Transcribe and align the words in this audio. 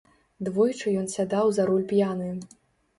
Двойчы 0.47 0.95
ён 1.03 1.07
сядаў 1.17 1.53
за 1.61 1.69
руль 1.71 1.87
п'яны. 1.95 2.37